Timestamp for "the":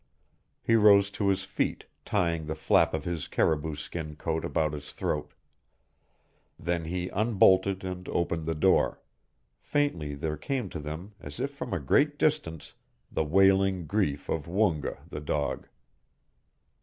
2.47-2.55, 8.47-8.55, 13.11-13.23, 15.07-15.19